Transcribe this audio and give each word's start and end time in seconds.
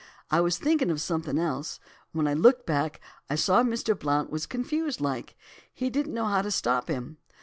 I 0.31 0.41
was 0.41 0.57
thinkin' 0.57 0.89
of 0.89 0.99
somethin' 0.99 1.37
else; 1.37 1.79
when 2.11 2.27
I 2.27 2.33
looked 2.33 2.65
back 2.65 2.99
I 3.29 3.35
saw 3.35 3.61
Mr. 3.61 3.93
Blount 3.95 4.31
was 4.31 4.47
confused 4.47 4.99
like, 4.99 5.37
he 5.71 5.91
didn't 5.91 6.15
know 6.15 6.25
how 6.25 6.41
to 6.41 6.49
stop 6.49 6.87
him. 6.87 7.17